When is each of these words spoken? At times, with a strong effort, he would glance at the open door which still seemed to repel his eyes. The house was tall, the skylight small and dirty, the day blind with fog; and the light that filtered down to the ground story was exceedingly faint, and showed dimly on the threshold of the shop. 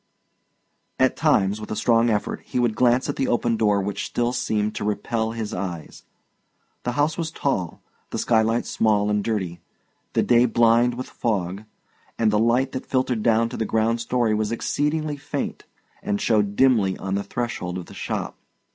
At 0.97 1.15
times, 1.15 1.61
with 1.61 1.69
a 1.69 1.75
strong 1.75 2.09
effort, 2.09 2.41
he 2.43 2.57
would 2.57 2.73
glance 2.73 3.07
at 3.07 3.17
the 3.17 3.27
open 3.27 3.55
door 3.55 3.79
which 3.83 4.05
still 4.07 4.33
seemed 4.33 4.73
to 4.73 4.83
repel 4.83 5.33
his 5.33 5.53
eyes. 5.53 6.05
The 6.81 6.93
house 6.93 7.19
was 7.19 7.29
tall, 7.29 7.83
the 8.09 8.17
skylight 8.17 8.65
small 8.65 9.11
and 9.11 9.23
dirty, 9.23 9.59
the 10.13 10.23
day 10.23 10.47
blind 10.47 10.95
with 10.95 11.05
fog; 11.05 11.65
and 12.17 12.31
the 12.31 12.39
light 12.39 12.71
that 12.71 12.87
filtered 12.87 13.21
down 13.21 13.47
to 13.49 13.57
the 13.57 13.63
ground 13.63 14.01
story 14.01 14.33
was 14.33 14.51
exceedingly 14.51 15.17
faint, 15.17 15.65
and 16.01 16.19
showed 16.19 16.55
dimly 16.55 16.97
on 16.97 17.13
the 17.13 17.21
threshold 17.23 17.77
of 17.77 17.85
the 17.85 17.93
shop. 17.93 18.35